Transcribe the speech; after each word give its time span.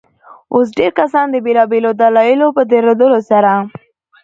اوس 0.53 0.67
ډېرى 0.77 0.95
کسان 0.99 1.25
د 1.31 1.35
بېلابيلو 1.45 1.89
دلايلو 2.01 2.47
په 2.57 2.61
درلودلو 2.71 3.19
سره. 3.29 3.51